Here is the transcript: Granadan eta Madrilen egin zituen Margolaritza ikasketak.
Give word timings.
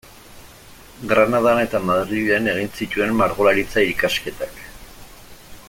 Granadan 1.11 1.61
eta 1.63 1.81
Madrilen 1.89 2.51
egin 2.55 2.73
zituen 2.81 3.13
Margolaritza 3.21 3.85
ikasketak. 3.93 4.59